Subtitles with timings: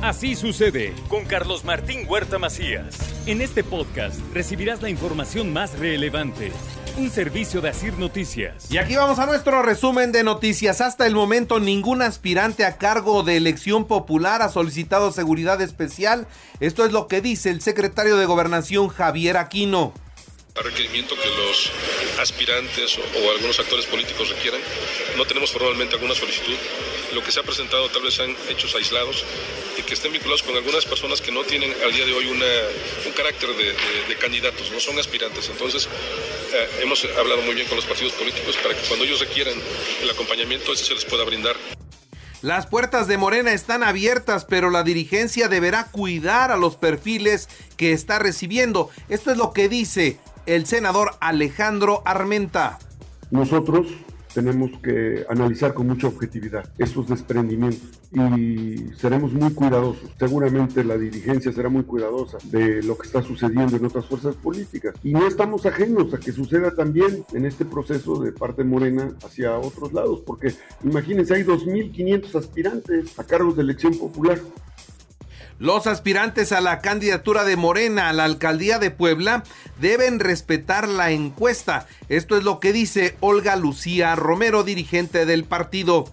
[0.00, 2.96] Así sucede con Carlos Martín Huerta Macías.
[3.26, 6.52] En este podcast recibirás la información más relevante.
[6.96, 8.70] Un servicio de Asir Noticias.
[8.70, 10.80] Y aquí vamos a nuestro resumen de noticias.
[10.80, 16.28] Hasta el momento ningún aspirante a cargo de elección popular ha solicitado seguridad especial.
[16.60, 19.94] Esto es lo que dice el secretario de Gobernación Javier Aquino
[20.62, 21.70] requerimiento que los
[22.20, 24.60] aspirantes o, algunos actores políticos requieran.
[25.16, 26.56] No tenemos formalmente alguna solicitud.
[27.14, 29.24] Lo que se ha presentado tal vez sean hechos aislados
[29.78, 32.46] y que estén vinculados con algunas personas que no tienen al día de hoy una,
[33.06, 35.48] un carácter de, candidatos, no son aspirantes.
[35.48, 39.54] Entonces, eh, hemos hablado muy bien con los partidos políticos para que cuando ellos requieran
[40.02, 41.56] el acompañamiento, ese se les pueda brindar.
[42.42, 47.92] Las puertas de Morena están abiertas, pero la dirigencia deberá cuidar a los perfiles que
[47.92, 48.90] está recibiendo.
[49.08, 52.78] Esto es lo que dice el senador Alejandro Armenta.
[53.30, 53.88] Nosotros
[54.32, 60.10] tenemos que analizar con mucha objetividad estos desprendimientos y seremos muy cuidadosos.
[60.18, 64.94] Seguramente la dirigencia será muy cuidadosa de lo que está sucediendo en otras fuerzas políticas
[65.02, 69.58] y no estamos ajenos a que suceda también en este proceso de parte morena hacia
[69.58, 74.38] otros lados, porque imagínense, hay 2.500 aspirantes a cargos de elección popular.
[75.58, 79.42] Los aspirantes a la candidatura de Morena a la alcaldía de Puebla
[79.80, 81.86] deben respetar la encuesta.
[82.08, 86.06] Esto es lo que dice Olga Lucía Romero, dirigente del partido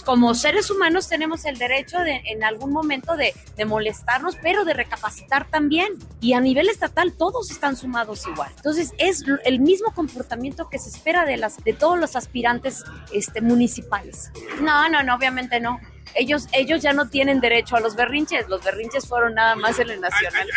[0.00, 3.34] como seres humanos tenemos el derecho de, en algún momento de,
[3.66, 5.92] molestarnos, pero de recapacitar también.
[6.20, 8.50] Y a nivel estatal todos están sumados igual.
[8.56, 13.40] Entonces es el mismo comportamiento que se espera de, las, de todos los aspirantes este,
[13.40, 14.32] municipales.
[14.60, 15.78] No, no, no, obviamente no
[16.14, 19.90] ellos, ellos ya no tienen derecho a los berrinches, los berrinches fueron nada más en
[19.90, 20.48] el nacional.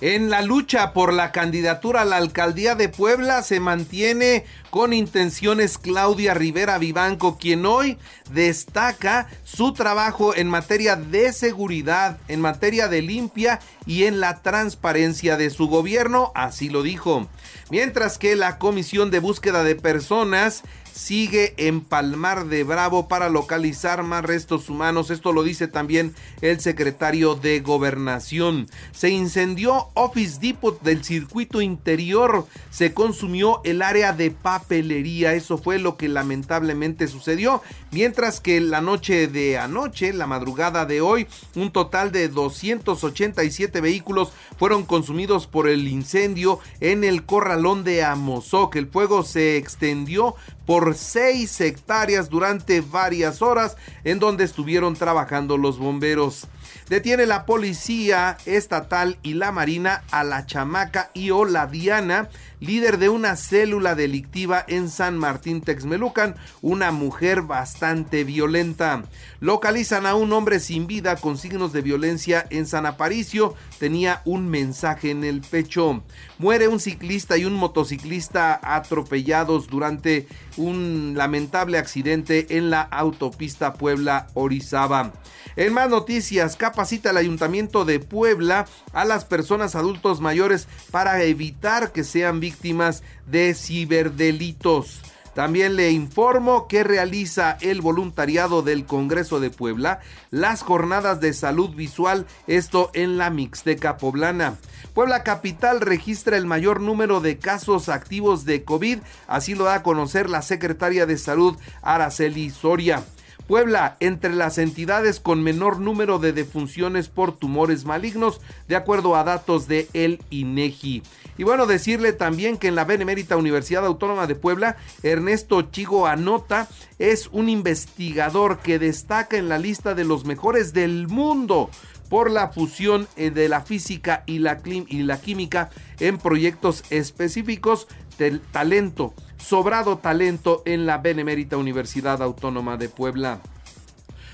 [0.00, 5.76] En la lucha por la candidatura a la alcaldía de Puebla se mantiene con intenciones
[5.76, 7.98] Claudia Rivera Vivanco, quien hoy
[8.30, 15.36] destaca su trabajo en materia de seguridad, en materia de limpia y en la transparencia
[15.36, 17.26] de su gobierno, así lo dijo.
[17.68, 20.62] Mientras que la Comisión de Búsqueda de Personas
[20.98, 25.10] sigue en Palmar de Bravo para localizar más restos humanos.
[25.10, 28.68] Esto lo dice también el secretario de Gobernación.
[28.90, 32.46] Se incendió Office Depot del circuito interior.
[32.70, 35.34] Se consumió el área de papelería.
[35.34, 37.62] Eso fue lo que lamentablemente sucedió.
[37.92, 44.32] Mientras que la noche de anoche, la madrugada de hoy, un total de 287 vehículos
[44.58, 48.74] fueron consumidos por el incendio en el corralón de Amozoc.
[48.74, 50.34] El fuego se extendió
[50.68, 56.46] por 6 hectáreas durante varias horas en donde estuvieron trabajando los bomberos.
[56.88, 61.30] Detiene la policía estatal y la marina a la chamaca y
[61.70, 62.28] Diana,
[62.60, 69.04] líder de una célula delictiva en San Martín Texmelucan, una mujer bastante violenta.
[69.40, 74.48] Localizan a un hombre sin vida con signos de violencia en San Aparicio, tenía un
[74.48, 76.02] mensaje en el pecho.
[76.38, 85.12] Muere un ciclista y un motociclista atropellados durante un lamentable accidente en la autopista Puebla-Orizaba.
[85.56, 91.92] En más noticias, capacita el Ayuntamiento de Puebla a las personas adultos mayores para evitar
[91.92, 95.00] que sean víctimas de ciberdelitos.
[95.38, 100.00] También le informo que realiza el voluntariado del Congreso de Puebla
[100.32, 104.56] las jornadas de salud visual, esto en la Mixteca Poblana.
[104.94, 108.98] Puebla Capital registra el mayor número de casos activos de COVID,
[109.28, 113.04] así lo da a conocer la secretaria de Salud Araceli Soria.
[113.48, 119.24] Puebla entre las entidades con menor número de defunciones por tumores malignos, de acuerdo a
[119.24, 121.02] datos de el INEGI.
[121.38, 126.68] Y bueno, decirle también que en la Benemérita Universidad Autónoma de Puebla, Ernesto Chigo Anota
[126.98, 131.70] es un investigador que destaca en la lista de los mejores del mundo
[132.08, 135.70] por la fusión eh, de la física y la, y la química
[136.00, 137.88] en proyectos específicos
[138.18, 143.40] del talento sobrado talento en la Benemérita Universidad Autónoma de Puebla.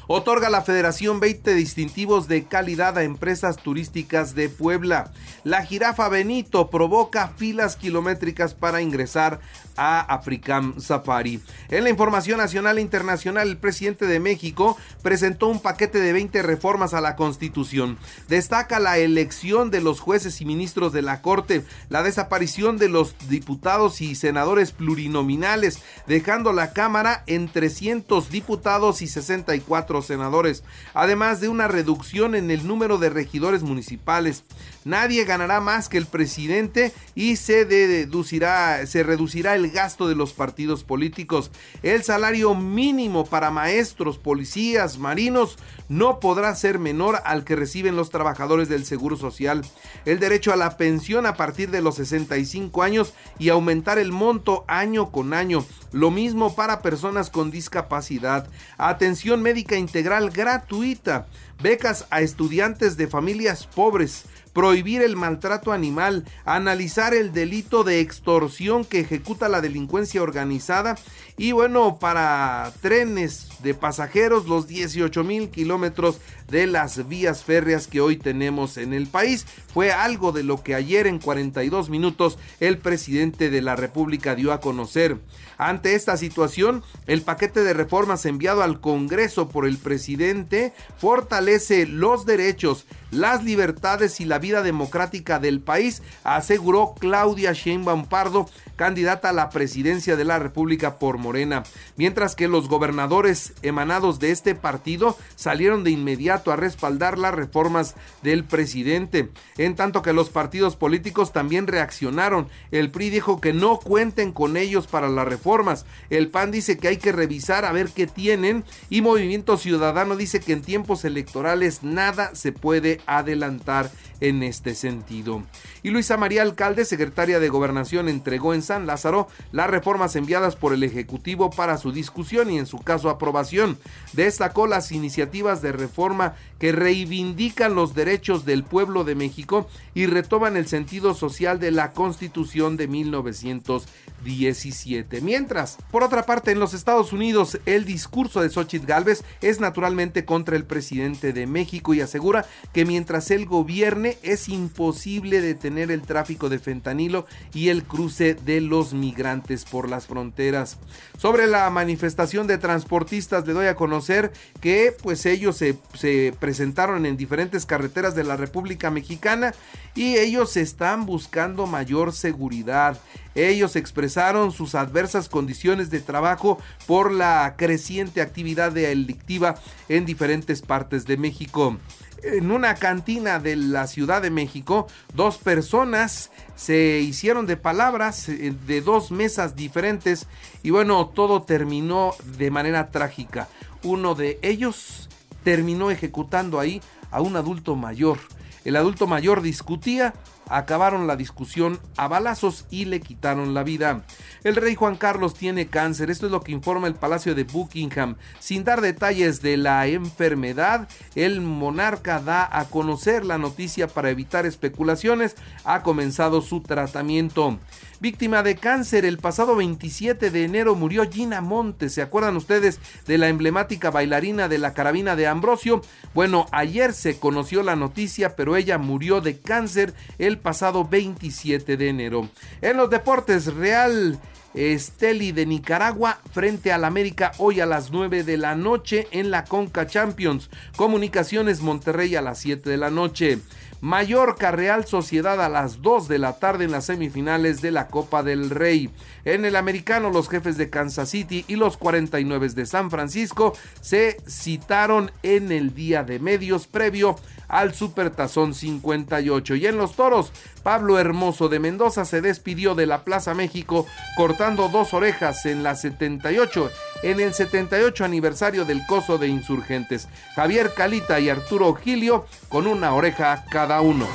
[0.06, 5.12] Otorga la Federación 20 distintivos de calidad a empresas turísticas de Puebla.
[5.44, 9.40] La jirafa Benito provoca filas kilométricas para ingresar
[9.76, 11.40] a Africam Safari.
[11.70, 16.42] En la información nacional e internacional, el presidente de México presentó un paquete de 20
[16.42, 17.98] reformas a la Constitución.
[18.28, 23.14] Destaca la elección de los jueces y ministros de la Corte, la desaparición de los
[23.28, 31.40] diputados y senadores plurinominales, dejando la Cámara en 300 diputados y 64 cuatro senadores, además
[31.40, 34.42] de una reducción en el número de regidores municipales.
[34.84, 40.32] Nadie ganará más que el presidente y se deducirá, se reducirá el gasto de los
[40.32, 41.50] partidos políticos.
[41.82, 45.56] El salario mínimo para maestros, policías, marinos
[45.88, 49.64] no podrá ser menor al que reciben los trabajadores del Seguro Social.
[50.04, 54.64] El derecho a la pensión a partir de los 65 años y aumentar el monto
[54.66, 55.64] año con año.
[55.92, 58.48] Lo mismo para personas con discapacidad.
[58.76, 61.26] Atención médica integral gratuita.
[61.62, 68.86] Becas a estudiantes de familias pobres prohibir el maltrato animal, analizar el delito de extorsión
[68.86, 70.96] que ejecuta la delincuencia organizada
[71.36, 78.00] y bueno, para trenes de pasajeros, los 18 mil kilómetros de las vías férreas que
[78.00, 79.44] hoy tenemos en el país.
[79.72, 84.52] Fue algo de lo que ayer en 42 minutos el presidente de la República dio
[84.52, 85.18] a conocer.
[85.58, 92.26] Ante esta situación, el paquete de reformas enviado al Congreso por el presidente fortalece los
[92.26, 99.32] derechos, las libertades y la vida democrática del país, aseguró Claudia Sheinbaum Pardo, candidata a
[99.32, 101.62] la presidencia de la República por Morena,
[101.96, 107.94] mientras que los gobernadores emanados de este partido salieron de inmediato a respaldar las reformas
[108.22, 112.48] del presidente, en tanto que los partidos políticos también reaccionaron.
[112.70, 115.86] El PRI dijo que no cuenten con ellos para las reformas.
[116.10, 120.40] El PAN dice que hay que revisar a ver qué tienen y Movimiento Ciudadano dice
[120.40, 123.90] que en tiempos electorales nada se puede adelantar
[124.20, 125.42] en este sentido.
[125.82, 130.72] Y Luisa María Alcalde, secretaria de Gobernación, entregó en San Lázaro las reformas enviadas por
[130.72, 133.76] el Ejecutivo para su discusión y en su caso aprobación.
[134.12, 140.56] Destacó las iniciativas de reforma que reivindican los derechos del pueblo de México y retoman
[140.56, 145.20] el sentido social de la Constitución de 1917.
[145.20, 150.24] Mientras, por otra parte, en los Estados Unidos, el discurso de Xochitl Gálvez es naturalmente
[150.24, 156.02] contra el presidente de México y asegura que mientras él gobierne es imposible detener el
[156.02, 160.78] tráfico de fentanilo y el cruce de los migrantes por las fronteras.
[161.18, 167.04] Sobre la manifestación de transportistas le doy a conocer que pues ellos se, se presentaron
[167.04, 169.54] en diferentes carreteras de la República Mexicana
[169.96, 173.00] y ellos están buscando mayor seguridad.
[173.34, 179.56] Ellos expresaron sus adversas condiciones de trabajo por la creciente actividad delictiva
[179.88, 181.76] en diferentes partes de México
[182.24, 188.54] en una cantina de la Ciudad de México, dos personas se hicieron de palabras eh,
[188.66, 190.26] de dos mesas diferentes
[190.62, 193.48] y bueno, todo terminó de manera trágica.
[193.82, 195.08] Uno de ellos
[195.42, 196.80] terminó ejecutando ahí
[197.10, 198.18] a un adulto mayor.
[198.64, 200.14] El adulto mayor discutía
[200.48, 204.04] acabaron la discusión a balazos y le quitaron la vida.
[204.42, 208.16] El rey Juan Carlos tiene cáncer, esto es lo que informa el Palacio de Buckingham.
[208.38, 214.46] Sin dar detalles de la enfermedad, el monarca da a conocer la noticia para evitar
[214.46, 215.36] especulaciones.
[215.64, 217.58] Ha comenzado su tratamiento.
[218.04, 221.94] Víctima de cáncer, el pasado 27 de enero murió Gina Montes.
[221.94, 225.80] ¿Se acuerdan ustedes de la emblemática bailarina de la carabina de Ambrosio?
[226.12, 231.88] Bueno, ayer se conoció la noticia, pero ella murió de cáncer el pasado 27 de
[231.88, 232.28] enero.
[232.60, 234.20] En los deportes, Real
[234.54, 239.44] Esteli de Nicaragua frente al América hoy a las 9 de la noche en la
[239.44, 240.48] Conca Champions.
[240.76, 243.38] Comunicaciones Monterrey a las 7 de la noche.
[243.84, 248.22] Mallorca Real Sociedad a las 2 de la tarde en las semifinales de la Copa
[248.22, 248.88] del Rey.
[249.26, 253.52] En el americano los jefes de Kansas City y los 49 de San Francisco
[253.82, 257.16] se citaron en el día de medios previo
[257.48, 259.54] al Supertazón 58.
[259.56, 260.32] Y en los toros,
[260.62, 263.86] Pablo Hermoso de Mendoza se despidió de la Plaza México
[264.16, 266.70] cortando dos orejas en la 78,
[267.02, 270.08] en el 78 aniversario del Coso de Insurgentes.
[270.34, 274.06] Javier Calita y Arturo Gilio con una oreja cada uno.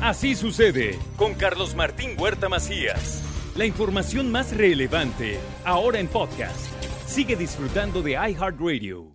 [0.00, 3.22] Así sucede con Carlos Martín Huerta Macías.
[3.56, 6.66] La información más relevante ahora en podcast.
[7.06, 9.13] Sigue disfrutando de iHeartRadio.